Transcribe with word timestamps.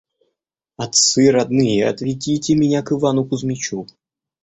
Отцы 0.77 1.29
родные, 1.29 1.87
отведите 1.87 2.55
меня 2.55 2.81
к 2.81 2.91
Ивану 2.91 3.23
Кузмичу». 3.23 3.85